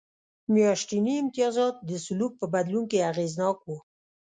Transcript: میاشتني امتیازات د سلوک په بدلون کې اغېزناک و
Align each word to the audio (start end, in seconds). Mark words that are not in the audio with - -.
میاشتني 0.53 1.13
امتیازات 1.21 1.75
د 1.89 1.91
سلوک 2.05 2.31
په 2.41 2.45
بدلون 2.53 2.83
کې 2.91 3.05
اغېزناک 3.11 3.57
و 3.65 3.69